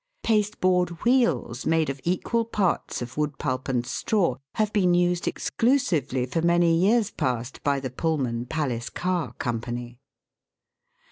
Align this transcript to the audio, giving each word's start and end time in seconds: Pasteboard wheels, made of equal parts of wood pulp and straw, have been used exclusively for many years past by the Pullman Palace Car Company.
Pasteboard 0.23 1.05
wheels, 1.05 1.67
made 1.67 1.87
of 1.87 2.01
equal 2.03 2.43
parts 2.43 3.03
of 3.03 3.17
wood 3.17 3.37
pulp 3.37 3.69
and 3.69 3.85
straw, 3.85 4.37
have 4.55 4.73
been 4.73 4.95
used 4.95 5.27
exclusively 5.27 6.25
for 6.25 6.41
many 6.41 6.75
years 6.75 7.11
past 7.11 7.61
by 7.63 7.79
the 7.79 7.91
Pullman 7.91 8.47
Palace 8.47 8.89
Car 8.89 9.33
Company. 9.33 9.99